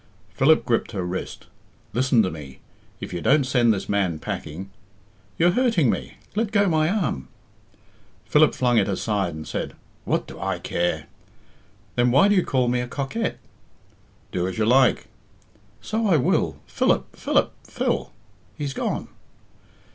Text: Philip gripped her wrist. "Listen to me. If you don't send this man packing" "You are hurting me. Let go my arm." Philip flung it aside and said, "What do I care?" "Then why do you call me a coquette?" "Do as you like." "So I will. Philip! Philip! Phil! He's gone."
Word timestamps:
Philip 0.33 0.65
gripped 0.65 0.93
her 0.93 1.05
wrist. 1.05 1.45
"Listen 1.93 2.23
to 2.23 2.31
me. 2.31 2.57
If 2.99 3.13
you 3.13 3.21
don't 3.21 3.43
send 3.43 3.71
this 3.71 3.87
man 3.87 4.17
packing" 4.17 4.71
"You 5.37 5.49
are 5.49 5.51
hurting 5.51 5.91
me. 5.91 6.15
Let 6.33 6.51
go 6.51 6.67
my 6.67 6.89
arm." 6.89 7.27
Philip 8.25 8.55
flung 8.55 8.79
it 8.79 8.89
aside 8.89 9.35
and 9.35 9.47
said, 9.47 9.75
"What 10.03 10.25
do 10.25 10.39
I 10.39 10.57
care?" 10.57 11.05
"Then 11.95 12.09
why 12.09 12.29
do 12.29 12.33
you 12.33 12.43
call 12.43 12.67
me 12.67 12.81
a 12.81 12.87
coquette?" 12.87 13.37
"Do 14.31 14.47
as 14.47 14.57
you 14.57 14.65
like." 14.65 15.05
"So 15.81 16.07
I 16.07 16.17
will. 16.17 16.57
Philip! 16.65 17.15
Philip! 17.15 17.51
Phil! 17.63 18.11
He's 18.57 18.73
gone." 18.73 19.07